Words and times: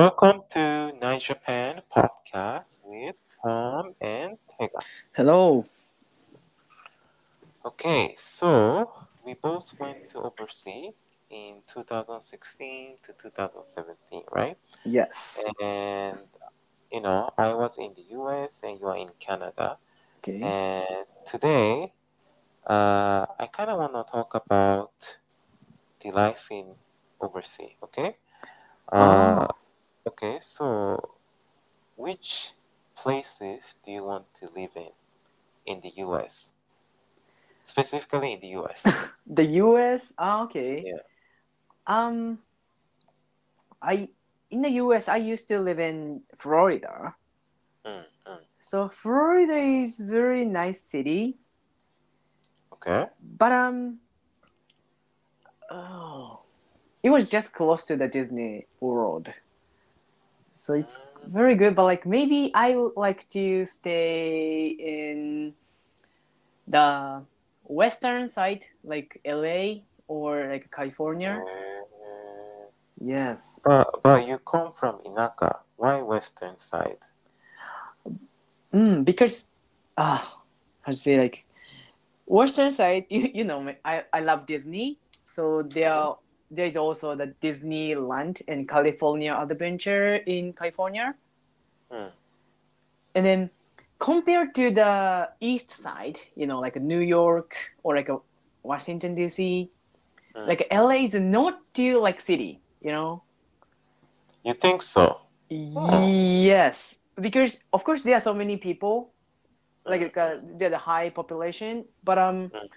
Welcome 0.00 0.48
to 0.52 0.96
Night 1.02 1.20
Japan 1.20 1.82
podcast 1.94 2.80
with 2.82 3.16
Tom 3.44 3.92
and 4.00 4.38
Tega. 4.48 4.80
Hello. 5.12 5.66
Okay, 7.66 8.14
so 8.16 8.90
we 9.26 9.34
both 9.34 9.78
went 9.78 10.08
to 10.08 10.20
overseas 10.20 10.94
in 11.28 11.60
2016 11.68 12.96
to 13.02 13.12
2017, 13.12 14.22
right? 14.32 14.56
Yes. 14.86 15.52
And 15.60 16.20
you 16.90 17.02
know, 17.02 17.28
I 17.36 17.52
was 17.52 17.76
in 17.76 17.92
the 17.92 18.16
US 18.16 18.62
and 18.64 18.80
you 18.80 18.86
are 18.86 18.96
in 18.96 19.10
Canada. 19.20 19.76
Okay. 20.24 20.40
And 20.40 21.04
today, 21.26 21.92
uh, 22.66 23.26
I 23.38 23.50
kind 23.52 23.68
of 23.68 23.76
want 23.76 23.92
to 23.92 24.10
talk 24.10 24.34
about 24.34 24.96
the 26.00 26.10
life 26.10 26.48
in 26.50 26.72
overseas. 27.20 27.76
Okay. 27.82 28.16
Uh, 28.90 29.44
Ah. 29.44 29.48
Okay. 30.06 30.38
So, 30.40 30.98
which 31.96 32.52
places 32.96 33.60
do 33.84 33.92
you 33.92 34.04
want 34.04 34.26
to 34.40 34.48
live 34.54 34.76
in 34.76 34.92
in 35.66 35.80
the 35.80 35.92
US? 36.04 36.50
Specifically 37.64 38.32
in 38.34 38.40
the 38.40 38.52
US. 38.60 38.86
The 39.26 39.46
US. 39.62 40.12
Ah, 40.18 40.42
okay. 40.44 40.82
Yeah. 40.86 41.02
Um, 41.86 42.38
I 43.80 44.08
in 44.50 44.62
the 44.62 44.70
US 44.82 45.08
I 45.08 45.16
used 45.16 45.48
to 45.48 45.58
live 45.60 45.78
in 45.78 46.22
Florida. 46.36 47.14
Mm, 47.86 48.04
mm. 48.26 48.40
So 48.58 48.88
Florida 48.88 49.56
is 49.56 50.00
very 50.00 50.44
nice 50.44 50.80
city, 50.80 51.38
Okay. 52.72 53.06
but 53.38 53.52
um, 53.52 54.00
oh, 55.70 56.40
it 57.02 57.10
was 57.10 57.30
just 57.30 57.54
close 57.54 57.86
to 57.86 57.96
the 57.96 58.08
Disney 58.08 58.66
World. 58.80 59.32
So 60.60 60.74
it's 60.74 61.02
very 61.24 61.54
good, 61.54 61.74
but 61.74 61.84
like 61.84 62.04
maybe 62.04 62.52
I 62.54 62.76
would 62.76 62.92
like 62.94 63.26
to 63.30 63.64
stay 63.64 64.68
in 64.68 65.54
the 66.68 67.24
western 67.64 68.28
side, 68.28 68.66
like 68.84 69.18
LA 69.24 69.84
or 70.06 70.48
like 70.50 70.70
California. 70.70 71.40
Uh, 71.40 72.68
Yes. 73.02 73.62
but 73.64 74.02
but 74.02 74.28
you 74.28 74.36
come 74.44 74.72
from 74.72 75.00
Inaka. 75.08 75.64
Why 75.76 76.02
western 76.02 76.60
side? 76.60 77.00
Mm, 78.74 79.06
because 79.06 79.48
ah, 79.96 80.20
how 80.82 80.92
to 80.92 80.98
say 80.98 81.16
like 81.16 81.46
western 82.26 82.70
side, 82.70 83.06
you, 83.08 83.30
you 83.32 83.44
know, 83.44 83.64
I, 83.82 84.04
I 84.12 84.20
love 84.20 84.44
Disney. 84.44 84.98
So 85.24 85.62
there 85.62 86.12
there 86.50 86.66
is 86.66 86.76
also 86.76 87.14
the 87.14 87.34
Disneyland 87.40 88.42
and 88.48 88.68
California 88.68 89.34
Adventure 89.34 90.16
in 90.26 90.52
California. 90.52 91.14
Hmm. 91.90 92.08
And 93.14 93.26
then 93.26 93.50
compared 93.98 94.54
to 94.54 94.70
the 94.70 95.30
east 95.40 95.70
side, 95.70 96.18
you 96.34 96.46
know, 96.46 96.60
like 96.60 96.76
New 96.76 97.00
York 97.00 97.54
or 97.82 97.94
like 97.96 98.08
a 98.08 98.18
Washington 98.62 99.14
DC, 99.14 99.70
Hmm. 100.34 100.46
like 100.46 100.66
LA 100.70 101.04
is 101.06 101.14
not 101.14 101.58
too 101.74 101.98
like 101.98 102.20
city, 102.20 102.60
you 102.80 102.92
know. 102.92 103.22
You 104.44 104.54
think 104.54 104.82
so? 104.82 105.20
Yes, 105.48 106.98
because 107.20 107.62
of 107.72 107.82
course 107.84 108.02
there 108.02 108.14
are 108.16 108.20
so 108.20 108.32
many 108.32 108.56
people, 108.56 109.12
like 109.84 110.16
uh, 110.16 110.36
they're 110.56 110.70
the 110.70 110.78
high 110.78 111.10
population, 111.10 111.84
but 112.04 112.18
um, 112.18 112.50
Mm. 112.50 112.68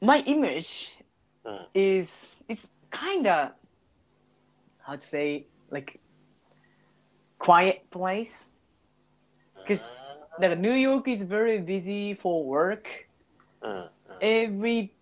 my 0.00 0.22
image 0.26 0.94
Mm. 1.46 1.66
is 1.74 2.36
it's 2.48 2.70
kind 2.90 3.26
of 3.26 3.52
how 4.82 4.96
to 4.96 5.06
say 5.06 5.46
like 5.70 6.00
quiet 7.38 7.88
place 7.90 8.52
because 9.62 9.94
like 10.40 10.58
New 10.58 10.72
York 10.72 11.06
is 11.08 11.22
very 11.22 11.58
busy 11.58 12.14
for 12.14 12.44
work 12.44 12.88
Mm, 13.62 13.88
mm. 13.88 14.16
every 14.20 14.92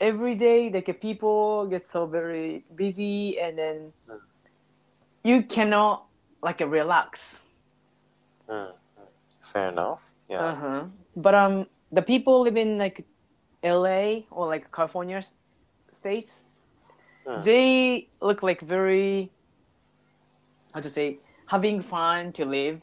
every 0.00 0.34
day 0.34 0.70
like 0.70 1.00
people 1.00 1.66
get 1.66 1.84
so 1.84 2.06
very 2.06 2.64
busy 2.74 3.38
and 3.38 3.58
then 3.58 3.92
you 5.24 5.42
cannot 5.42 6.06
like 6.42 6.60
relax. 6.60 7.44
Fair 9.42 9.68
enough. 9.70 10.14
Yeah. 10.28 10.42
uh-huh 10.42 10.84
but 11.16 11.34
um 11.34 11.66
the 11.92 12.02
people 12.02 12.40
live 12.42 12.56
in 12.56 12.78
like 12.78 13.06
la 13.62 14.20
or 14.30 14.46
like 14.46 14.70
california 14.72 15.18
s- 15.18 15.34
states 15.90 16.44
they 17.36 18.08
look 18.20 18.42
like 18.42 18.60
very 18.60 19.30
how 20.72 20.80
to 20.80 20.90
say 20.90 21.18
having 21.46 21.82
fun 21.82 22.32
to 22.32 22.44
live 22.44 22.82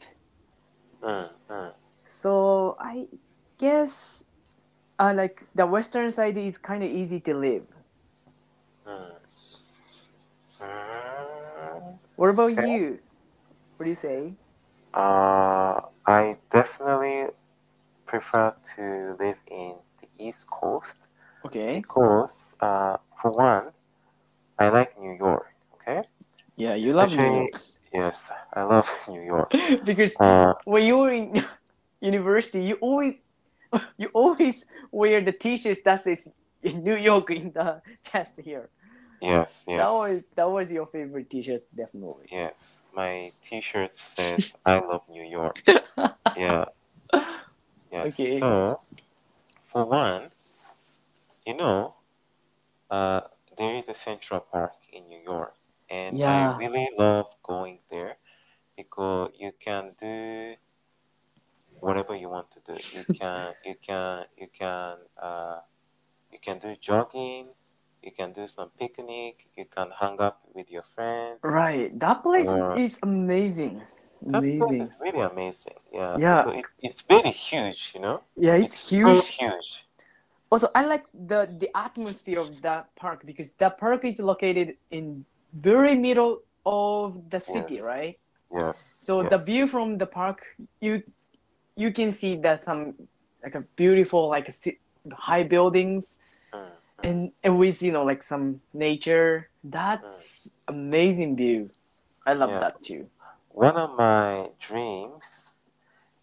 Mm, 1.02 1.28
mm. 1.50 1.72
so 2.02 2.76
i 2.80 3.06
guess 3.58 4.24
uh, 4.98 5.12
like 5.14 5.42
the 5.54 5.66
western 5.66 6.10
side 6.10 6.36
is 6.36 6.56
kind 6.58 6.82
of 6.82 6.90
easy 6.90 7.20
to 7.20 7.34
live. 7.34 7.66
Mm. 8.86 9.18
what 12.16 12.30
about 12.30 12.52
Okay. 12.52 12.62
you 12.66 12.98
what 13.76 13.84
do 13.84 13.90
you 13.90 13.94
say 13.94 14.34
Uh, 14.94 15.80
I 16.06 16.36
definitely 16.50 17.28
prefer 18.06 18.54
to 18.76 19.16
live 19.18 19.38
in 19.50 19.76
the 20.00 20.08
East 20.18 20.48
Coast 20.50 20.98
okay 21.44 21.80
because, 21.80 22.56
uh, 22.60 22.96
for 23.20 23.30
one, 23.30 23.70
I 24.58 24.68
like 24.68 24.98
New 25.00 25.16
York. 25.16 25.46
Okay. 25.74 26.02
yeah 26.56 26.74
you 26.74 26.92
love 26.94 27.10
new 27.12 27.24
york 27.24 27.50
Yes, 27.94 28.32
I 28.52 28.62
love 28.64 28.90
New 29.08 29.22
York. 29.22 29.54
because 29.84 30.20
Uh, 30.20 30.54
when 30.64 30.84
you 30.84 30.98
were 30.98 31.12
in 31.12 31.44
university, 32.00 32.64
you 32.64 32.74
always 32.82 33.22
you 33.96 34.08
always 34.12 34.66
wear 34.90 35.20
the 35.22 35.30
t-shirts 35.30 35.82
that 35.82 36.02
says 36.02 36.26
in 36.62 36.82
New 36.82 36.96
York 36.96 37.30
in 37.30 37.52
the 37.52 37.80
chest 38.02 38.40
here. 38.42 38.68
yes, 39.22 39.64
yes. 39.68 39.78
That 39.78 39.92
was 39.94 40.30
that 40.34 40.50
was 40.50 40.72
your 40.72 40.86
favorite 40.90 41.30
t-shirts, 41.30 41.68
definitely. 41.68 42.26
Yes, 42.30 42.80
my 42.94 43.30
T-shirt 43.46 43.94
says 43.98 44.56
"I 44.66 44.82
love 44.82 45.06
New 45.08 45.22
York." 45.22 45.62
Yeah. 46.34 46.64
Yes. 47.92 48.18
Okay. 48.18 48.40
So, 48.40 48.78
for 49.70 49.84
one, 49.86 50.33
you 51.46 51.54
know, 51.56 51.94
uh, 52.90 53.22
there 53.56 53.74
is 53.76 53.88
a 53.88 53.94
Central 53.94 54.40
Park 54.40 54.74
in 54.92 55.06
New 55.08 55.20
York, 55.20 55.54
and 55.90 56.18
Yeah. 56.18 56.30
I 56.52 56.56
really 56.58 56.90
love 56.98 57.26
going 57.42 57.80
there 57.90 58.16
because 58.76 59.32
you 59.38 59.52
can 59.60 59.94
do 59.98 60.56
whatever 61.80 62.14
you 62.16 62.28
want 62.28 62.50
to 62.52 62.60
do. 62.66 62.76
You 62.96 63.04
can, 63.20 63.54
you 63.64 63.74
can, 63.86 64.24
you 64.36 64.48
can, 64.58 64.96
uh, 65.20 65.60
you 66.32 66.38
can 66.40 66.58
do 66.58 66.76
jogging. 66.80 67.48
You 68.02 68.12
can 68.12 68.32
do 68.32 68.48
some 68.48 68.70
picnic. 68.78 69.46
You 69.56 69.64
can 69.64 69.90
hang 69.98 70.20
up 70.20 70.42
with 70.54 70.70
your 70.70 70.82
friends. 70.82 71.40
Right, 71.42 71.98
that 72.00 72.22
place 72.22 72.50
Uh, 72.50 72.74
is 72.76 72.98
amazing, 73.02 73.82
That 74.22 74.42
place 74.42 74.58
amazing. 74.60 74.80
is 74.80 74.90
really 75.00 75.20
amazing. 75.20 75.74
Yeah. 75.92 76.18
Yeah. 76.18 76.42
because 76.44 76.58
It's, 76.58 76.74
it's 76.82 77.02
very 77.02 77.30
huge, 77.30 77.92
you 77.94 78.00
know. 78.00 78.22
Yeah, 78.36 78.56
it's 78.56 78.76
so 78.76 79.08
huge. 79.14 79.28
huge. 79.38 79.86
Also, 80.54 80.70
I 80.70 80.86
like 80.86 81.02
the 81.10 81.50
the 81.50 81.66
atmosphere 81.74 82.38
of 82.38 82.62
that 82.62 82.94
park 82.94 83.26
because 83.26 83.58
that 83.58 83.74
park 83.74 84.04
is 84.06 84.20
located 84.22 84.78
in 84.94 85.26
very 85.50 85.98
middle 85.98 86.46
of 86.64 87.18
the 87.28 87.40
city, 87.42 87.82
Yes. 87.82 87.82
right? 87.82 88.14
Yes. 88.54 88.78
So 88.78 89.26
the 89.26 89.38
view 89.42 89.66
from 89.66 89.98
the 89.98 90.06
park, 90.06 90.46
you 90.78 91.02
you 91.74 91.90
can 91.90 92.12
see 92.14 92.38
that 92.46 92.62
some 92.62 92.94
like 93.42 93.58
a 93.58 93.66
beautiful 93.74 94.30
like 94.30 94.46
ci- 94.54 94.78
high 95.10 95.42
buildings 95.42 96.22
Mm, 96.54 96.70
mm. 96.70 97.02
and 97.02 97.18
and 97.42 97.58
with 97.58 97.82
you 97.82 97.90
know 97.90 98.06
like 98.06 98.22
some 98.22 98.62
nature. 98.70 99.50
That's 99.66 100.54
amazing 100.70 101.34
view. 101.34 101.74
I 102.30 102.38
love 102.38 102.54
Yeah. 102.54 102.62
that 102.70 102.78
too. 102.78 103.10
One 103.50 103.74
of 103.74 103.98
my 103.98 104.54
dreams 104.62 105.58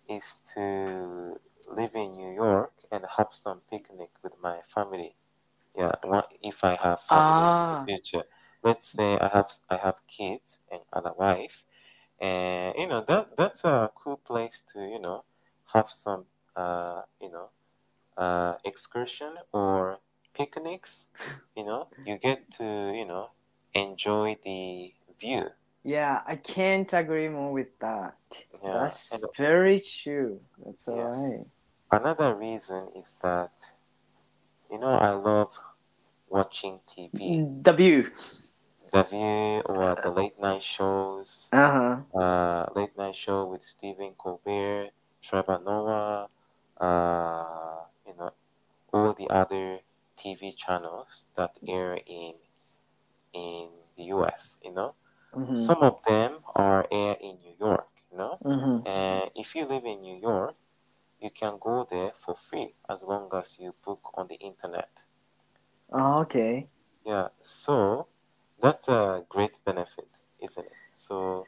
is 0.07 0.39
to 0.55 1.35
live 1.67 1.91
in 1.99 2.15
New 2.15 2.31
York 2.31 2.71
and 2.91 3.05
have 3.17 3.29
some 3.33 3.61
picnic 3.69 4.11
with 4.23 4.33
my 4.41 4.61
family. 4.67 5.15
Yeah, 5.75 5.93
if 6.41 6.63
I 6.63 6.75
have 6.75 7.01
family 7.01 7.49
Ah. 7.49 7.87
in 7.87 7.95
the 7.95 7.97
future. 8.01 8.25
Let's 8.63 8.89
say 8.89 9.17
I 9.19 9.29
have 9.29 9.51
I 9.69 9.77
have 9.77 10.05
kids 10.07 10.59
and 10.71 10.81
other 10.93 11.13
wife, 11.17 11.63
and 12.19 12.75
you 12.77 12.87
know 12.87 13.01
that 13.07 13.37
that's 13.37 13.63
a 13.65 13.91
cool 13.95 14.17
place 14.17 14.63
to 14.73 14.81
you 14.81 14.99
know 14.99 15.25
have 15.73 15.89
some 15.91 16.25
uh 16.55 17.03
you 17.21 17.31
know 17.31 17.49
uh 18.17 18.55
excursion 18.65 19.37
or 19.53 19.99
picnics. 20.33 21.07
You 21.57 21.65
know, 21.65 21.89
you 22.05 22.17
get 22.17 22.49
to 22.59 22.93
you 22.95 23.05
know 23.05 23.31
enjoy 23.73 24.37
the 24.43 24.93
view. 25.19 25.49
Yeah, 25.83 26.21
I 26.25 26.35
can't 26.35 26.91
agree 26.93 27.29
more 27.29 27.51
with 27.51 27.77
that. 27.79 28.45
Yeah, 28.63 28.91
That's 28.91 29.11
and 29.11 29.23
very 29.35 29.79
true. 29.79 30.41
That's 30.63 30.87
Yes. 30.87 31.33
Another 31.91 32.33
reason 32.33 32.89
is 32.95 33.15
that, 33.21 33.51
you 34.71 34.79
know, 34.79 34.93
I 34.93 35.11
love 35.11 35.59
watching 36.29 36.81
TV. 36.87 37.45
The 37.63 37.73
view. 37.73 38.11
The 38.93 39.03
View 39.03 39.61
or 39.65 39.95
the 40.03 40.11
late 40.11 40.39
night 40.39 40.61
shows, 40.61 41.51
Uh 41.51 41.71
huh. 42.15 42.19
uh, 42.19 42.65
late 42.75 42.97
night 42.97 43.15
show 43.15 43.45
with 43.45 43.63
Stephen 43.63 44.13
Colbert, 44.17 44.91
Trevor 45.21 45.59
Noah, 45.65 46.29
uh, 46.79 47.85
you 48.07 48.15
know, 48.15 48.33
all 48.93 49.13
the 49.13 49.29
other 49.29 49.79
TV 50.17 50.53
channels 50.53 51.27
that 51.35 51.57
air 51.67 51.99
in 52.05 52.35
in 53.33 53.69
the 53.97 54.03
U.S. 54.15 54.57
You 54.63 54.73
know, 54.73 54.95
Mm-hmm. 55.35 55.55
some 55.55 55.81
of 55.83 56.03
them 56.07 56.39
are 56.55 56.87
air 56.91 57.17
in 57.21 57.37
New 57.43 57.55
York. 57.59 57.89
You 58.11 58.17
know, 58.17 58.39
Mm-hmm. 58.43 58.87
and 58.87 59.31
if 59.35 59.55
you 59.55 59.65
live 59.65 59.85
in 59.85 60.01
New 60.01 60.17
York, 60.17 60.55
you 61.21 61.29
can 61.29 61.57
go 61.59 61.87
there 61.89 62.11
for 62.17 62.35
free 62.35 62.73
as 62.89 63.01
long 63.03 63.29
as 63.33 63.57
you 63.59 63.75
book 63.85 64.11
on 64.15 64.27
the 64.27 64.35
internet. 64.35 64.89
Oh, 65.91 66.21
okay. 66.21 66.67
Yeah, 67.05 67.27
so 67.41 68.07
that's 68.61 68.87
a 68.87 69.23
great 69.29 69.53
benefit, 69.63 70.07
isn't 70.41 70.65
it? 70.65 70.71
So 70.93 71.45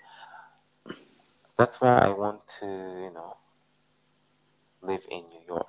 that's 1.57 1.81
why 1.81 1.97
I 1.97 2.09
want 2.09 2.47
to, 2.59 2.65
you 2.65 3.11
know, 3.13 3.37
live 4.81 5.05
in 5.09 5.23
New 5.29 5.41
York. 5.47 5.67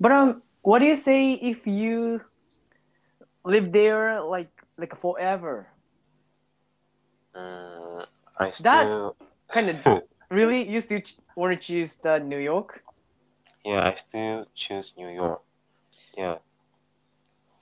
But 0.00 0.12
um, 0.12 0.42
what 0.62 0.78
do 0.78 0.86
you 0.86 0.96
say 0.96 1.34
if 1.34 1.66
you 1.66 2.22
live 3.44 3.72
there 3.72 4.20
like 4.22 4.50
like 4.78 4.96
forever? 4.96 5.68
Mm, 7.36 8.06
I 8.38 8.44
That's 8.44 8.58
still, 8.58 9.16
kind 9.48 9.70
of 9.70 10.02
really 10.30 10.68
you 10.68 10.80
still 10.80 11.00
want 11.34 11.52
to 11.52 11.58
choose 11.58 11.96
the 11.96 12.18
New 12.18 12.38
York? 12.38 12.84
Yeah, 13.64 13.86
I 13.86 13.94
still 13.94 14.46
choose 14.54 14.94
New 14.96 15.08
York. 15.08 15.42
Yeah, 16.16 16.38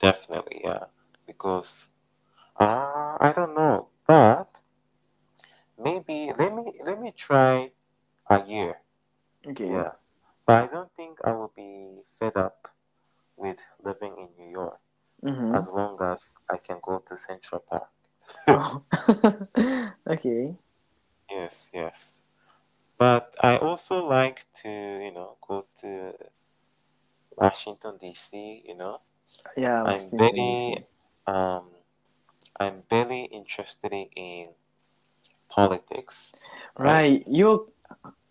definitely, 0.01 0.61
yeah, 0.63 0.85
because 1.27 1.89
uh, 2.59 3.17
I 3.19 3.33
don't 3.35 3.55
know, 3.55 3.89
but 4.07 4.61
maybe 5.77 6.31
let 6.37 6.53
me 6.55 6.73
let 6.83 6.99
me 7.01 7.11
try 7.11 7.71
a 8.29 8.45
year. 8.45 8.81
Okay. 9.47 9.69
Yeah, 9.71 9.91
but 10.45 10.63
I 10.63 10.67
don't 10.67 10.91
think 10.95 11.19
I 11.23 11.31
will 11.33 11.51
be 11.55 12.01
fed 12.07 12.37
up 12.37 12.69
with 13.37 13.59
living 13.83 14.15
in 14.17 14.29
New 14.37 14.51
York 14.51 14.79
Mm-hmm. 15.23 15.55
as 15.55 15.69
long 15.69 15.97
as 16.01 16.35
I 16.49 16.57
can 16.57 16.79
go 16.81 16.99
to 16.99 17.17
Central 17.17 17.61
Park. 17.61 17.89
Oh. 18.47 18.83
okay. 20.07 20.55
Yes, 21.29 21.69
yes. 21.73 22.20
But 23.01 23.33
I 23.41 23.57
also 23.57 24.05
like 24.05 24.45
to, 24.61 24.69
you 24.69 25.11
know, 25.11 25.35
go 25.47 25.65
to 25.81 26.13
Washington 27.35 27.97
D.C., 27.99 28.61
you 28.63 28.75
know. 28.77 29.01
Yeah, 29.57 29.81
I'm 29.81 30.11
very 30.15 30.85
um 31.25 31.65
I'm 32.59 32.83
very 32.91 33.21
interested 33.21 33.91
in 34.15 34.49
politics. 35.49 36.31
Right, 36.77 37.23
you're 37.25 37.65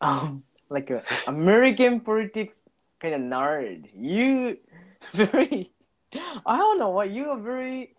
um 0.01 0.45
like 0.69 0.91
a 0.91 1.03
American 1.27 1.99
politics 1.99 2.69
kind 3.01 3.15
of 3.15 3.23
nerd. 3.23 3.91
You 3.93 4.57
very 5.13 5.73
I 6.47 6.57
don't 6.59 6.79
know 6.79 6.91
what 6.91 7.11
you 7.11 7.31
are 7.31 7.41
very 7.41 7.97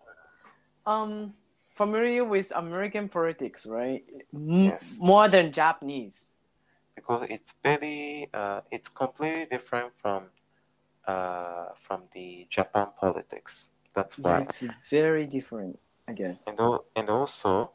um 0.86 1.34
familiar 1.76 2.24
with 2.24 2.50
American 2.56 3.10
politics, 3.10 3.66
right? 3.66 4.04
M- 4.32 4.72
Yes. 4.72 4.96
More 5.02 5.28
than 5.28 5.52
Japanese. 5.52 6.31
Because 6.94 7.26
it's 7.30 7.54
very 7.62 8.28
uh 8.34 8.60
it's 8.70 8.88
completely 8.88 9.46
different 9.46 9.92
from 9.96 10.30
uh 11.06 11.70
from 11.80 12.08
the 12.14 12.46
Japan 12.50 12.88
politics. 12.98 13.70
That's 13.94 14.18
Yeah, 14.18 14.38
why. 14.38 14.40
it's 14.40 14.62
very 14.90 15.26
different, 15.26 15.78
I 16.08 16.12
guess. 16.12 16.46
And 16.48 16.58
al- 16.60 16.84
and 16.96 17.08
also 17.10 17.72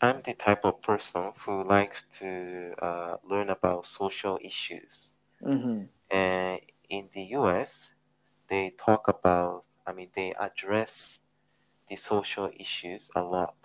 I'm 0.00 0.22
the 0.22 0.34
type 0.34 0.64
of 0.64 0.82
person 0.82 1.32
who 1.38 1.62
likes 1.62 2.04
to 2.20 2.74
uh, 2.80 3.16
learn 3.22 3.50
about 3.50 3.86
social 3.86 4.38
issues. 4.42 5.14
Mm-hmm. 5.42 5.84
And 6.10 6.60
in 6.88 7.10
the 7.14 7.22
US, 7.38 7.94
they 8.48 8.70
talk 8.70 9.08
about, 9.08 9.64
I 9.86 9.92
mean, 9.92 10.10
they 10.14 10.32
address 10.34 11.20
the 11.88 11.96
social 11.96 12.50
issues 12.58 13.10
a 13.16 13.22
lot. 13.22 13.56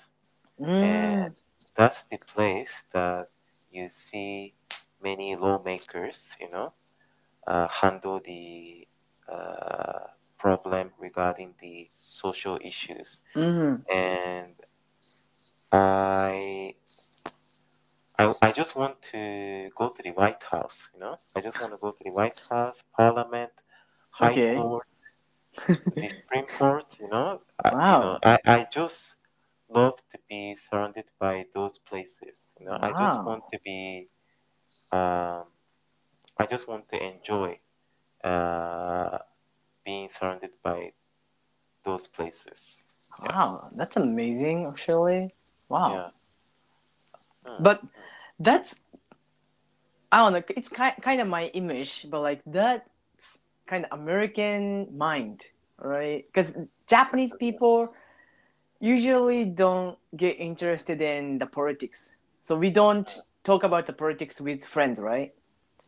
Mm. 0.59 0.83
And 0.83 1.43
that's 1.75 2.05
the 2.05 2.17
place 2.17 2.71
that 2.91 3.29
you 3.75 3.89
see 3.89 4.53
many 5.03 5.35
lawmakers, 5.35 6.35
you 6.39 6.49
know, 6.49 6.73
uh, 7.47 7.67
handle 7.67 8.21
the 8.25 8.87
uh, 9.31 10.07
problem 10.37 10.91
regarding 10.99 11.53
the 11.61 11.89
social 11.93 12.57
issues. 12.61 13.23
Mm-hmm. 13.35 13.81
And 13.91 14.53
I 15.71 16.75
I, 18.17 18.33
I 18.41 18.51
just 18.51 18.75
want 18.75 19.01
to 19.13 19.69
go 19.75 19.89
to 19.89 20.01
the 20.01 20.11
White 20.11 20.43
House, 20.43 20.89
you 20.93 20.99
know. 20.99 21.17
I 21.35 21.41
just 21.41 21.59
want 21.59 21.73
to 21.73 21.77
go 21.77 21.91
to 21.91 22.03
the 22.03 22.11
White 22.11 22.41
House, 22.49 22.83
Parliament, 22.95 23.51
High 24.11 24.31
Okay. 24.31 24.55
Court, 24.55 24.87
the 25.67 26.09
Supreme 26.09 26.45
Court, 26.45 26.95
you 26.99 27.09
know. 27.09 27.41
I, 27.63 27.71
you 27.71 27.77
know, 27.77 28.19
I, 28.23 28.39
I 28.45 28.67
just 28.71 29.17
love 29.75 29.97
to 30.11 30.19
be 30.29 30.55
surrounded 30.55 31.05
by 31.19 31.45
those 31.53 31.77
places. 31.77 32.53
You 32.59 32.67
know, 32.67 32.77
I 32.81 32.91
just 32.91 33.23
want 33.23 33.43
to 33.51 33.59
be, 33.63 34.07
um, 34.91 35.45
I 36.37 36.45
just 36.49 36.67
want 36.67 36.89
to 36.89 37.03
enjoy 37.03 37.59
uh, 38.23 39.19
being 39.85 40.09
surrounded 40.09 40.51
by 40.63 40.93
those 41.83 42.07
places. 42.07 42.83
Yeah, 43.23 43.35
Wow, 43.35 43.69
that's 43.75 43.97
amazing 43.97 44.65
actually. 44.65 45.33
Wow. 45.69 45.93
yeah. 45.93 46.09
Hmm. 47.45 47.63
But 47.63 47.81
that's 48.39 48.79
I 50.11 50.19
don't 50.19 50.33
know. 50.33 50.43
It's 50.55 50.69
kind 50.69 50.95
kind 51.01 51.21
of 51.21 51.27
my 51.27 51.47
image, 51.47 52.07
but 52.09 52.21
like 52.21 52.41
that's 52.45 53.41
kind 53.67 53.85
of 53.85 53.99
American 53.99 54.97
mind, 54.97 55.47
right? 55.79 56.25
Because 56.27 56.57
Japanese 56.87 57.33
people 57.35 57.93
usually 58.85 59.45
don't 59.45 59.97
get 60.15 60.39
interested 60.39 61.01
in 61.01 61.39
the 61.39 61.47
politics, 61.47 62.15
so 62.41 62.57
we 62.57 62.69
don't 62.71 63.09
talk 63.43 63.63
about 63.63 63.85
the 63.87 63.93
politics 63.93 64.41
with 64.41 64.65
friends, 64.65 64.99
right? 64.99 65.33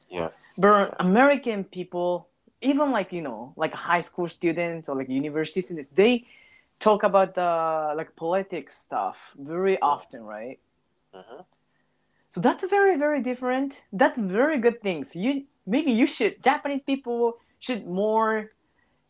Yes, 0.09 0.57
But 0.57 0.95
American 0.99 1.63
people, 1.65 2.29
even 2.61 2.91
like 2.91 3.13
you 3.13 3.21
know, 3.21 3.53
like 3.57 3.73
high 3.73 4.01
school 4.01 4.27
students 4.29 4.89
or 4.89 4.95
like 4.95 5.09
university 5.09 5.61
students, 5.61 5.91
they 5.93 6.25
talk 6.79 7.03
about 7.03 7.35
the 7.35 7.93
like 7.97 8.15
politics 8.15 8.77
stuff 8.77 9.31
very 9.37 9.77
yeah. 9.81 9.93
often, 9.93 10.23
right? 10.23 10.59
hmm 11.13 11.41
So 12.29 12.41
that's 12.41 12.65
very 12.69 12.97
very 12.97 13.21
different. 13.21 13.83
That's 13.93 14.19
very 14.19 14.59
good 14.59 14.81
things. 14.81 15.15
You 15.15 15.45
maybe 15.65 15.91
you 15.91 16.07
should 16.07 16.43
Japanese 16.43 16.83
people 16.83 17.39
should 17.59 17.87
more, 17.87 18.51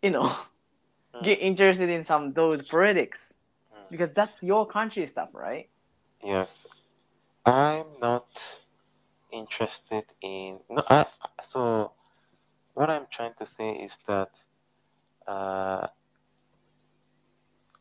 you 0.01 0.11
know, 0.11 0.35
Mm, 1.15 1.23
get 1.23 1.39
interested 1.39 1.89
in 1.89 2.03
some 2.03 2.33
those 2.33 2.61
politics 2.63 3.35
mm. 3.35 3.46
Because 3.89 4.13
that's 4.13 4.43
your 4.43 4.65
country 4.67 5.05
stuff, 5.07 5.29
right? 5.33 5.69
Yes, 6.23 6.67
I'm 7.45 7.85
not 7.99 8.27
interested 9.31 10.05
in. 10.21 10.59
No, 10.69 10.83
I. 10.89 11.05
So 11.43 11.93
what 12.73 12.89
I'm 12.89 13.07
trying 13.11 13.33
to 13.39 13.45
say 13.45 13.71
is 13.75 13.97
that 14.07 14.31
uh, 15.27 15.87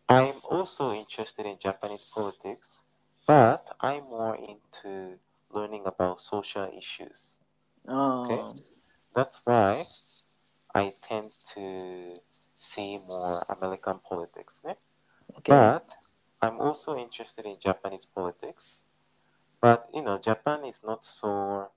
I'm 0.08 0.36
also 0.50 0.92
interested 0.92 1.46
in 1.46 1.58
Japanese 1.58 2.04
politics, 2.04 2.80
but 3.26 3.74
I'm 3.80 4.04
more 4.04 4.36
into 4.36 5.18
learning 5.50 5.82
about 5.86 6.20
social 6.20 6.70
issues. 6.76 7.38
Okay, 8.24 8.40
Oh, 8.40 8.54
that's 9.14 9.40
why 9.44 9.84
I 10.74 10.92
tend 11.02 11.32
to 11.54 12.16
see 12.56 12.98
more 12.98 13.42
American 13.48 14.00
politics. 14.00 14.62
eh? 14.68 14.74
Okay. 15.48 15.76
But 15.78 15.96
I'm 16.42 16.60
also 16.60 16.96
interested 16.96 17.46
in 17.46 17.58
Japanese 17.60 18.06
politics. 18.06 18.84
But 19.60 19.88
you 19.94 20.02
know, 20.02 20.18
Japan 20.18 20.64
is 20.64 20.82
not 20.84 21.04
so 21.06 21.70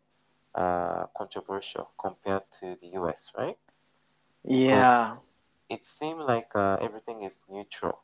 uh, 0.55 1.07
controversial 1.17 1.91
compared 1.99 2.43
to 2.61 2.77
the 2.81 2.87
US, 2.99 3.31
right? 3.37 3.57
Yeah. 4.43 5.17
it 5.69 5.83
seems 5.83 6.23
like 6.25 6.55
uh, 6.55 6.77
everything 6.81 7.21
is 7.23 7.37
neutral, 7.49 7.99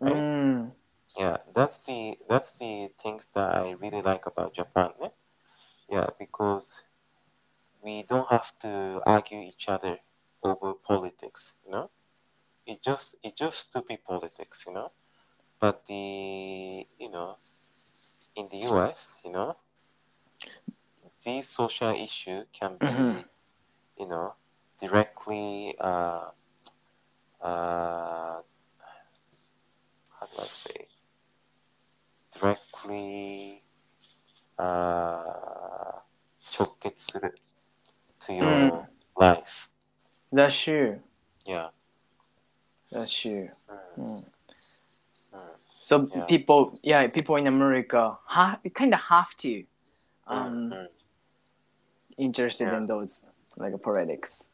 right? 0.00 0.24
Mm. 0.24 0.72
Yeah, 1.18 1.38
that's 1.54 1.86
the 1.86 2.18
that's 2.28 2.58
the 2.58 2.90
things 3.02 3.30
that 3.34 3.54
I 3.56 3.70
really 3.72 4.02
like 4.02 4.26
about 4.26 4.54
Japan. 4.54 4.92
eh? 5.02 5.10
Yeah, 5.90 6.08
because 6.18 6.84
we 7.82 8.02
don't 8.02 8.28
have 8.30 8.58
to 8.60 9.02
argue 9.06 9.40
each 9.40 9.68
other 9.68 9.98
over 10.42 10.74
politics, 10.74 11.56
you 11.64 11.72
know 11.72 11.90
it 12.68 12.82
just 12.82 13.16
it 13.22 13.34
just 13.34 13.72
to 13.72 13.82
be 13.82 13.96
politics, 13.96 14.64
you 14.66 14.74
know. 14.74 14.90
But 15.58 15.86
the 15.88 16.86
you 17.00 17.10
know, 17.10 17.36
in 18.36 18.46
the 18.52 18.58
U.S., 18.68 19.14
you 19.24 19.32
know, 19.32 19.56
the 21.24 21.42
social 21.42 21.90
issue 21.90 22.44
can 22.52 22.76
be 22.78 22.86
mm-hmm. 22.86 23.20
you 23.98 24.08
know 24.08 24.34
directly 24.80 25.74
uh, 25.80 26.28
uh, 27.40 28.38
how 30.20 30.26
do 30.26 30.38
I 30.38 30.46
say 30.46 30.86
directly 32.38 33.62
uh, 34.58 35.22
to 38.20 38.34
your 38.34 38.44
mm. 38.44 38.86
life. 39.16 39.70
That's 40.32 40.60
true. 40.60 41.00
Yeah. 41.46 41.68
That's 42.90 43.12
true. 43.12 43.48
Mm, 43.98 44.04
Mm. 44.04 44.24
mm. 45.34 45.56
So 45.82 46.06
Yeah. 46.14 46.24
people, 46.26 46.78
yeah, 46.82 47.06
people 47.08 47.36
in 47.36 47.46
America, 47.46 48.18
ha- 48.24 48.58
kind 48.74 48.94
of 48.94 49.00
have 49.00 49.34
to 49.38 49.64
Mm, 50.28 50.72
um 50.72 50.88
interested 52.18 52.66
Yeah. 52.66 52.76
in 52.76 52.86
those 52.86 53.26
like 53.56 53.80
politics. 53.82 54.52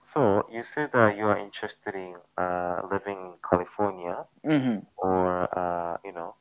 So 0.00 0.46
you 0.52 0.62
said 0.62 0.92
that 0.92 1.16
you 1.16 1.26
are 1.26 1.38
interested 1.38 1.94
in 1.94 2.14
uh, 2.36 2.82
living 2.90 3.18
in 3.18 3.34
California 3.42 4.26
Mm-hmm. 4.44 4.84
or 4.96 5.48
uh, 5.58 5.96
you 6.04 6.12
know 6.12 6.36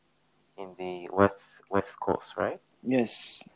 in 0.57 0.75
the 0.77 1.07
west 1.09 1.63
west 1.69 1.97
coast, 1.99 2.35
right? 2.37 2.59
Yes. 2.83 3.47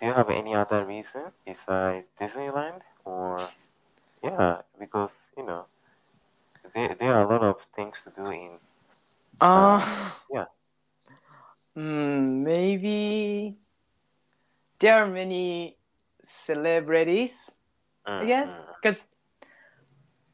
Do 0.00 0.06
you 0.06 0.14
have 0.14 0.30
any 0.30 0.54
other 0.54 0.86
reason 0.86 1.32
besides 1.44 2.06
Disneyland 2.18 2.82
or 3.04 3.40
yeah, 4.22 4.62
because 4.78 5.12
you 5.36 5.44
know 5.44 5.66
there, 6.74 6.94
there 6.98 7.14
are 7.14 7.24
a 7.24 7.28
lot 7.28 7.42
of 7.42 7.56
things 7.74 7.96
to 8.04 8.10
do 8.10 8.26
in 8.30 8.58
Uh, 9.40 9.80
yeah. 10.30 10.46
Mm, 11.76 12.44
maybe 12.44 13.56
there 14.78 14.94
are 15.02 15.06
many 15.08 15.76
celebrities, 16.22 17.50
I 18.06 18.24
Mm, 18.24 18.26
guess, 18.26 18.50
mm. 18.50 18.66
because 18.82 19.00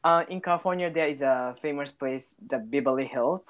uh, 0.03 0.25
in 0.29 0.41
California 0.41 0.89
there 0.91 1.07
is 1.07 1.21
a 1.21 1.55
famous 1.61 1.91
place, 1.91 2.35
the 2.41 2.57
Beverly 2.57 3.05
Hills. 3.05 3.45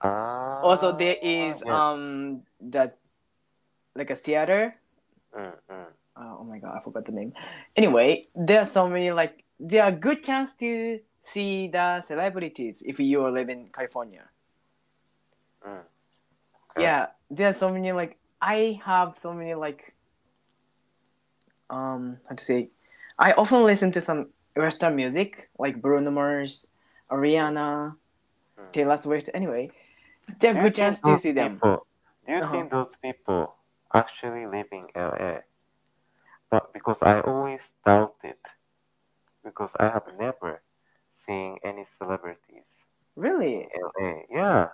Ah, 0.00 0.60
Also, 0.62 0.92
there 0.96 1.16
is 1.22 1.62
yes. 1.62 1.70
um 1.70 2.42
the 2.60 2.92
like 3.94 4.10
a 4.10 4.16
theater. 4.16 4.76
Mm, 5.36 5.52
mm. 5.70 5.86
Uh, 6.16 6.36
oh 6.40 6.44
my 6.44 6.58
god, 6.58 6.76
I 6.76 6.80
forgot 6.80 7.04
the 7.04 7.12
name. 7.12 7.32
Anyway, 7.76 8.28
there 8.34 8.60
are 8.60 8.68
so 8.68 8.88
many 8.88 9.10
like 9.12 9.44
there 9.60 9.84
are 9.84 9.92
good 9.92 10.24
chance 10.24 10.54
to 10.56 11.00
see 11.26 11.68
the 11.68 12.00
celebrities 12.02 12.82
if 12.86 12.98
you 13.00 13.26
live 13.28 13.48
in 13.48 13.68
California. 13.72 14.24
Mm. 15.66 15.82
Okay. 16.70 16.82
Yeah, 16.82 17.06
there 17.30 17.48
are 17.48 17.52
so 17.52 17.70
many 17.72 17.92
like 17.92 18.16
I 18.40 18.80
have 18.84 19.18
so 19.18 19.32
many 19.34 19.54
like 19.54 19.94
um 21.70 22.18
how 22.28 22.34
to 22.36 22.44
say 22.44 22.70
I 23.18 23.32
often 23.32 23.64
listen 23.64 23.90
to 23.92 24.00
some 24.00 24.30
Western 24.54 24.94
music 24.96 25.50
like 25.58 25.80
Bruno 25.80 26.10
Mars, 26.10 26.70
Ariana, 27.10 27.96
Mm. 28.56 28.72
Taylor 28.72 28.96
Swift. 28.96 29.28
Anyway, 29.34 29.70
there 30.40 30.52
Do 30.52 30.58
are 30.58 30.62
you 30.62 30.68
good 30.70 30.74
chance 30.76 31.00
to 31.02 31.18
see 31.18 31.32
them. 31.32 31.60
people- 31.60 31.86
do 32.24 32.32
you 32.32 32.38
Uh-huh. 32.40 32.52
think 32.52 32.70
those 32.70 32.96
people 32.96 33.52
actually 33.92 34.46
live 34.46 34.68
in 34.72 34.88
LA? 34.96 35.44
But 36.48 36.72
because 36.72 37.02
I 37.02 37.20
always 37.20 37.74
doubt 37.84 38.16
it, 38.24 38.40
because 39.44 39.76
I 39.78 39.88
have 39.92 40.08
never 40.16 40.62
seen 41.26 41.58
any 41.64 41.84
celebrities 41.84 42.86
in 43.16 43.22
Really? 43.22 43.68
LA. 43.98 44.22
Yeah. 44.30 44.68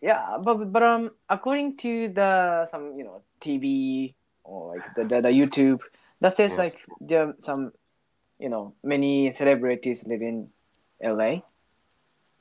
Yeah, 0.00 0.38
but 0.40 0.72
but 0.72 0.82
um 0.82 1.10
according 1.28 1.76
to 1.84 2.08
the 2.08 2.64
some 2.72 2.96
you 2.96 3.04
know 3.04 3.20
TV 3.36 4.14
or 4.44 4.72
like 4.74 4.82
the 4.96 5.04
the, 5.04 5.20
the 5.20 5.28
YouTube 5.28 5.84
that 6.24 6.32
says 6.32 6.56
Yes. 6.56 6.58
like 6.58 6.76
there 7.04 7.28
are 7.28 7.34
some 7.44 7.72
you 8.40 8.48
know 8.48 8.72
many 8.82 9.34
celebrities 9.36 10.06
live 10.08 10.24
in 10.24 10.48
LA. 11.04 11.44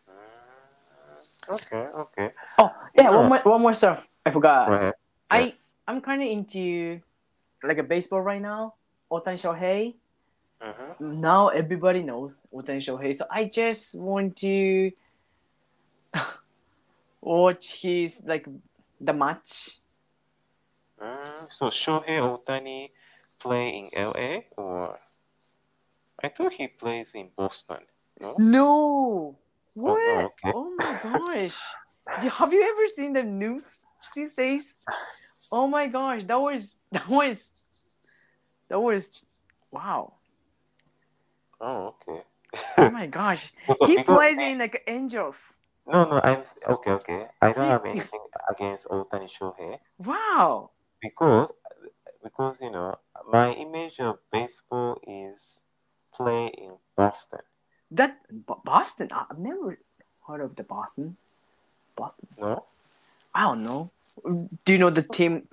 Mm, 0.07 1.19
Okay. 1.51 1.83
Okay. 1.91 2.27
Oh 2.63 2.71
yeah, 2.95 3.11
Yeah. 3.11 3.15
one 3.19 3.27
more 3.27 3.41
one 3.43 3.61
more 3.61 3.75
stuff 3.75 4.07
I 4.23 4.31
forgot. 4.31 4.67
Go 4.71 4.73
ahead. 4.79 4.93
I 5.29 5.51
I'm 5.83 5.99
kind 5.99 6.23
of 6.23 6.29
into 6.31 7.01
like 7.59 7.77
a 7.77 7.83
baseball 7.83 8.23
right 8.23 8.39
now. 8.41 8.79
Otani 9.11 9.35
Shohei. 9.35 9.98
Mhm. 10.61 10.99
Now 10.99 11.47
everybody 11.49 12.03
knows 12.03 12.41
Otani 12.53 12.79
Shohei, 12.83 13.15
so 13.15 13.25
I 13.31 13.45
just 13.45 13.95
want 13.95 14.35
to 14.37 14.91
watch 17.21 17.81
his 17.81 18.21
like 18.25 18.45
the 18.99 19.13
match. 19.13 19.79
Mm, 21.01 21.49
so 21.49 21.67
Shohei 21.67 22.19
Otani 22.19 22.91
play 23.39 23.69
in 23.69 23.89
LA 23.95 24.43
or 24.57 24.99
I 26.21 26.27
thought 26.27 26.53
he 26.53 26.67
plays 26.67 27.15
in 27.15 27.29
Boston. 27.35 27.85
No. 28.19 28.35
No, 28.37 29.37
what? 29.75 29.99
no, 30.05 30.25
okay. 30.25 30.51
Oh 30.53 30.75
my 30.75 30.93
gosh! 31.01 31.57
Have 32.37 32.51
you 32.51 32.63
ever 32.63 32.87
seen 32.87 33.13
the 33.13 33.23
news 33.23 33.85
these 34.15 34.33
days? 34.33 34.79
Oh 35.51 35.67
my 35.67 35.87
gosh, 35.87 36.23
that 36.25 36.41
was 36.41 36.77
that 36.91 37.07
was 37.07 37.51
that 38.67 38.79
was 38.79 39.23
wow! 39.71 40.18
Oh, 41.61 41.95
okay. 42.01 42.23
Oh 42.77 42.89
my 42.91 43.07
gosh, 43.07 43.51
he 43.85 44.03
plays 44.03 44.37
in 44.37 44.57
like 44.57 44.83
Angels. 44.87 45.35
No, 45.87 46.05
no, 46.09 46.21
I'm 46.23 46.43
okay, 46.67 46.91
okay. 46.91 47.27
I 47.41 47.51
don't 47.53 47.65
have 47.65 47.85
anything 47.85 48.21
against 48.49 48.87
Otani 48.87 49.29
Shohei 49.29 49.77
Wow. 50.05 50.71
because 51.01 51.51
because 52.23 52.61
you 52.61 52.71
know 52.71 52.95
my 53.31 53.51
image 53.53 53.99
of 53.99 54.19
baseball 54.31 54.99
is 55.07 55.61
play 56.13 56.47
in 56.47 56.77
Boston. 56.95 57.41
That 57.91 58.17
Bo- 58.45 58.61
Boston. 58.63 59.09
I've 59.11 59.39
never 59.39 59.79
heard 60.27 60.41
of 60.41 60.55
the 60.55 60.63
Boston. 60.63 61.17
Boston. 61.95 62.27
No, 62.37 62.65
I 63.33 63.41
don't 63.43 63.63
know. 63.63 63.89
Do 64.65 64.73
you 64.73 64.77
know 64.77 64.89
the 64.89 65.03
team 65.03 65.47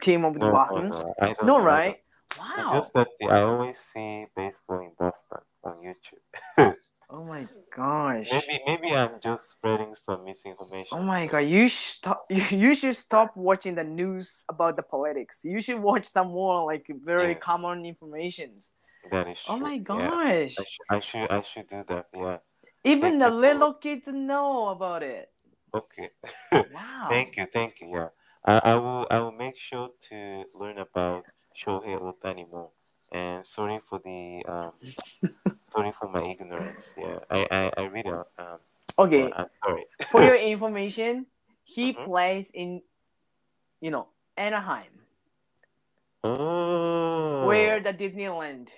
team 0.00 0.24
of 0.24 0.34
the 0.34 0.40
no, 0.40 0.46
no, 0.48 0.52
Boston? 0.52 0.88
no. 0.88 1.14
No. 1.42 1.56
I 1.58 1.62
right? 1.62 2.00
Wow. 2.38 2.54
It's 2.58 2.72
just 2.72 2.92
that 2.94 3.08
I 3.22 3.42
always 3.42 3.78
see 3.78 4.26
baseball 4.36 4.80
in 4.80 4.92
Boston 4.98 5.40
on 5.64 5.76
YouTube. 5.82 6.74
Oh 7.10 7.24
my 7.24 7.46
gosh. 7.74 8.30
maybe 8.30 8.60
maybe 8.66 8.94
I'm 8.94 9.20
just 9.20 9.50
spreading 9.50 9.94
some 9.96 10.24
misinformation. 10.24 10.98
Oh 10.98 11.02
my 11.02 11.26
god, 11.26 11.38
you 11.38 11.68
stop 11.68 12.26
you, 12.30 12.74
should 12.74 12.96
stop 12.96 13.36
watching 13.36 13.74
the 13.74 13.84
news 13.84 14.44
about 14.48 14.76
the 14.76 14.82
politics. 14.82 15.44
You 15.44 15.60
should 15.60 15.80
watch 15.80 16.06
some 16.06 16.28
more 16.28 16.64
like 16.66 16.86
very 17.04 17.34
Yes. 17.34 17.42
common 17.42 17.84
information. 17.84 18.56
That 19.10 19.28
is 19.28 19.42
true. 19.42 19.54
Oh 19.54 19.58
my 19.58 19.78
Yeah, 19.88 20.08
gosh. 20.08 20.56
I, 20.58 20.64
sh- 20.64 20.80
I 20.90 21.00
should 21.00 21.30
I 21.30 21.42
should 21.42 21.68
do 21.68 21.84
that. 21.88 22.06
Yeah. 22.14 22.38
Even 22.84 23.12
Thank 23.12 23.18
the 23.18 23.30
little 23.30 23.74
kids 23.74 24.08
know 24.08 24.68
about 24.68 25.02
it. 25.02 25.30
Okay. 25.74 26.10
Wow. 26.72 27.10
Thank 27.10 27.36
you, 27.36 27.46
thank 27.52 27.80
you. 27.80 27.88
Yeah, 27.92 28.08
I, 28.44 28.72
I 28.72 28.74
will 28.76 29.06
I 29.10 29.20
will 29.20 29.32
make 29.32 29.56
sure 29.56 29.90
to 30.10 30.44
learn 30.54 30.78
about 30.78 31.24
Shohei 31.60 31.98
Otani 32.00 32.48
more. 32.50 32.70
And 33.12 33.44
sorry 33.44 33.80
for 33.88 33.98
the 33.98 34.42
um, 34.48 34.72
sorry 35.72 35.92
for 35.92 36.08
my 36.08 36.22
ignorance. 36.24 36.94
Yeah, 36.96 37.18
I 37.30 37.46
I, 37.50 37.72
I 37.76 37.82
really 37.86 38.10
um, 38.10 38.58
Okay, 38.98 39.30
I'm 39.32 39.46
sorry. 39.64 39.84
for 40.10 40.22
your 40.22 40.34
information, 40.54 41.26
he 41.64 41.92
Mhm. 41.92 42.04
plays 42.04 42.50
in 42.54 42.82
you 43.80 43.90
know, 43.90 44.08
Anaheim, 44.36 44.92
Oh, 46.22 47.46
where 47.46 47.80
the 47.80 47.94
Disneyland 47.94 48.68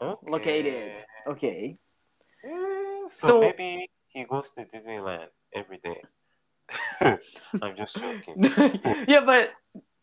okay. 0.00 0.30
located. 0.30 0.98
Okay. 1.26 1.76
Yeah, 2.44 3.08
so, 3.10 3.26
So- 3.26 3.40
maybe 3.40 3.90
he 4.06 4.22
goes 4.24 4.50
to 4.52 4.64
Disneyland 4.64 5.28
every 5.52 5.78
day. 5.78 6.00
I'm 7.62 7.74
just 7.76 7.98
joking. 7.98 8.38
yeah, 9.08 9.20
but 9.26 9.50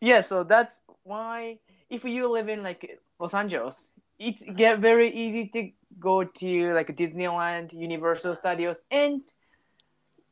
yeah, 0.00 0.20
so 0.20 0.44
that's 0.44 0.76
why 1.04 1.58
if 1.92 2.04
you 2.04 2.32
live 2.32 2.48
in 2.48 2.62
like 2.62 2.98
Los 3.20 3.34
Angeles, 3.34 3.90
it's 4.18 4.42
get 4.56 4.80
very 4.80 5.10
easy 5.12 5.48
to 5.48 5.70
go 6.00 6.24
to 6.24 6.72
like 6.72 6.88
Disneyland, 6.96 7.72
Universal 7.74 8.34
Studios, 8.34 8.80
and 8.90 9.20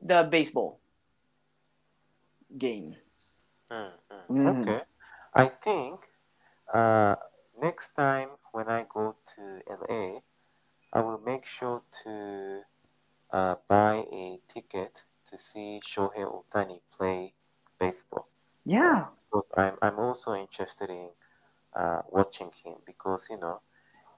the 0.00 0.26
baseball 0.30 0.80
game. 2.56 2.96
Mm, 3.70 3.92
mm. 4.10 4.26
Mhm. 4.28 4.60
Okay. 4.62 4.80
I 5.34 5.46
think 5.46 6.08
uh, 6.72 7.16
next 7.60 7.92
time 7.92 8.30
when 8.52 8.68
I 8.68 8.86
go 8.88 9.16
to 9.36 9.60
LA, 9.68 10.20
I 10.92 11.00
will 11.02 11.20
make 11.20 11.44
sure 11.44 11.82
to 12.02 12.62
uh, 13.30 13.54
buy 13.68 14.04
a 14.10 14.40
ticket 14.48 15.04
to 15.28 15.36
see 15.38 15.80
Shohei 15.84 16.24
Otani 16.24 16.80
play 16.90 17.34
baseball. 17.78 18.26
Yeah, 18.64 19.06
Because 19.30 19.46
I'm, 19.56 19.76
I'm 19.82 19.98
also 19.98 20.34
interested 20.34 20.90
in 20.90 21.10
uh, 21.74 22.02
watching 22.10 22.50
him 22.64 22.74
because, 22.84 23.28
you 23.30 23.38
know, 23.38 23.60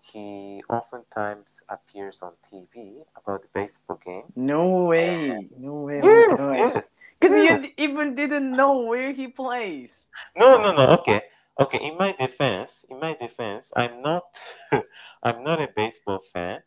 he 0.02 0.62
oftentimes 0.68 1.62
appears 1.68 2.22
on 2.22 2.32
TV 2.42 3.04
about 3.16 3.42
the 3.42 3.48
baseball 3.54 4.00
game. 4.04 4.24
no 4.34 4.84
way, 4.84 5.48
no 5.56 5.82
way. 5.82 6.00
Yes, 6.02 6.40
oh 6.40 6.52
yes. 6.52 6.82
Because 7.20 7.36
yes. 7.36 7.62
you 7.62 7.70
even 7.78 8.16
didn't 8.16 8.50
know 8.50 8.82
where 8.82 9.12
he 9.12 9.28
plays. 9.28 9.92
No, 10.36 10.58
no, 10.58 10.74
no. 10.74 10.88
Okay, 10.98 11.22
okay. 11.60 11.78
In 11.78 11.96
my 11.96 12.12
defense, 12.18 12.84
in 12.90 12.98
my 12.98 13.14
defense, 13.14 13.72
I'm 13.76 14.02
not, 14.02 14.24
I'm 15.22 15.44
not 15.44 15.62
a 15.62 15.68
baseball 15.74 16.18
fan, 16.18 16.62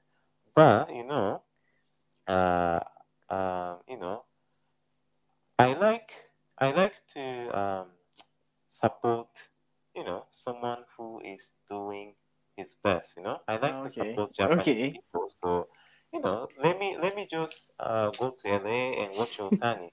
but 0.55 0.95
you 0.95 1.03
know, 1.03 1.41
uh, 2.27 2.79
um, 3.29 3.79
you 3.89 3.99
know, 3.99 4.23
I 5.59 5.73
like, 5.73 6.11
I 6.57 6.71
like 6.71 6.95
to 7.15 7.59
um, 7.59 7.87
support, 8.69 9.27
you 9.95 10.03
know, 10.03 10.25
someone 10.29 10.83
who 10.97 11.21
is 11.23 11.51
doing 11.69 12.15
his 12.55 12.75
best. 12.83 13.17
You 13.17 13.23
know, 13.23 13.39
I 13.47 13.57
like 13.57 13.73
okay. 13.73 13.89
to 13.89 14.09
support 14.09 14.35
Japanese 14.35 14.61
okay. 14.61 14.91
people, 14.91 15.29
so 15.41 15.67
you 16.13 16.21
know, 16.21 16.47
let 16.63 16.79
me 16.79 16.97
let 17.01 17.15
me 17.15 17.27
just 17.29 17.71
uh, 17.79 18.09
go 18.11 18.33
to 18.41 18.49
LA 18.49 19.03
and 19.03 19.17
watch 19.17 19.37
your 19.37 19.49
Otani. 19.51 19.91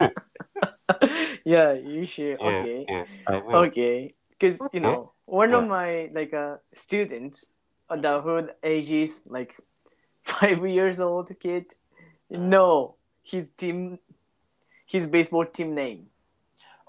yeah, 1.44 1.72
you 1.72 2.06
should. 2.06 2.38
Yes, 2.40 2.64
okay. 2.64 2.84
Yes, 2.88 3.20
I 3.26 3.36
will. 3.38 3.56
Okay, 3.66 4.14
because 4.30 4.60
okay. 4.60 4.70
you 4.76 4.80
know, 4.80 5.12
one 5.24 5.50
yeah. 5.50 5.58
of 5.58 5.66
my 5.66 6.10
like 6.12 6.32
uh, 6.34 6.56
students, 6.74 7.52
the 7.90 8.20
who 8.20 8.48
ages 8.62 9.22
like 9.26 9.54
five 10.24 10.66
years 10.66 11.00
old 11.00 11.30
kid, 11.40 11.72
uh. 12.32 12.38
no, 12.38 12.96
his 13.22 13.50
team, 13.50 13.98
his 14.86 15.06
baseball 15.06 15.44
team 15.46 15.74
name. 15.74 16.06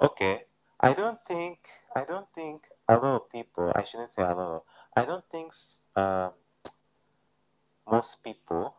Okay. 0.01 0.43
I 0.79 0.93
don't 0.93 1.19
think 1.27 1.59
I 1.95 2.03
don't 2.05 2.27
think 2.33 2.67
a 2.87 2.95
lot 2.95 3.15
of 3.21 3.29
people. 3.31 3.71
I 3.75 3.83
shouldn't 3.83 4.11
say 4.11 4.23
a 4.23 4.33
lot. 4.33 4.39
Of, 4.57 4.61
I 4.95 5.05
don't 5.05 5.25
think 5.29 5.51
s- 5.53 5.83
um, 5.95 6.33
most 7.89 8.23
people 8.23 8.75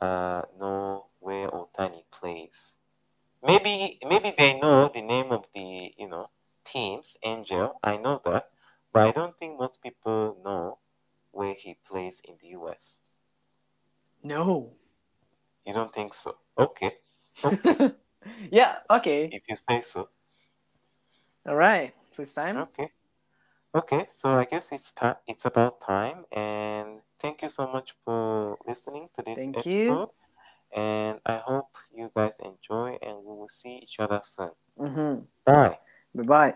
uh, 0.00 0.42
know 0.58 1.06
where 1.20 1.48
Otani 1.48 2.04
plays. 2.10 2.76
Maybe 3.42 3.98
maybe 4.08 4.34
they 4.36 4.58
know 4.60 4.88
the 4.92 5.02
name 5.02 5.32
of 5.32 5.46
the 5.54 5.94
you 5.98 6.08
know 6.08 6.26
teams. 6.64 7.16
Angel, 7.22 7.78
I 7.82 7.96
know 7.96 8.20
that, 8.24 8.46
but 8.92 9.08
I 9.08 9.12
don't 9.12 9.38
think 9.38 9.58
most 9.58 9.82
people 9.82 10.38
know 10.44 10.78
where 11.32 11.54
he 11.54 11.76
plays 11.88 12.20
in 12.24 12.36
the 12.40 12.48
U.S. 12.48 13.00
No. 14.22 14.74
You 15.66 15.74
don't 15.74 15.92
think 15.94 16.14
so? 16.14 16.36
Okay. 16.58 16.92
Okay. 17.44 17.92
yeah. 18.50 18.76
Okay. 18.90 19.30
if 19.32 19.42
you 19.48 19.56
say 19.56 19.82
so. 19.82 20.08
All 21.46 21.56
right. 21.56 21.92
So 22.12 22.22
it's 22.22 22.34
time. 22.34 22.58
Okay. 22.58 22.90
Okay, 23.72 24.06
so 24.10 24.30
I 24.34 24.46
guess 24.46 24.72
it's 24.72 24.92
time 24.92 25.14
it's 25.28 25.44
about 25.44 25.80
time 25.80 26.24
and 26.32 27.02
thank 27.20 27.42
you 27.42 27.48
so 27.48 27.68
much 27.70 27.94
for 28.04 28.58
listening 28.66 29.08
to 29.14 29.22
this 29.22 29.38
Thank 29.38 29.64
you. 29.64 29.90
episode. 29.92 30.08
And 30.74 31.20
I 31.24 31.36
hope 31.36 31.76
you 31.94 32.10
guys 32.14 32.40
enjoy 32.40 32.98
and 33.00 33.18
we 33.18 33.32
will 33.32 33.48
see 33.48 33.78
each 33.82 34.00
other 34.00 34.20
soon. 34.24 34.50
Mm-hmm. 34.78 35.22
Bye. 35.44 35.78
Bye 36.14 36.22
bye. 36.24 36.54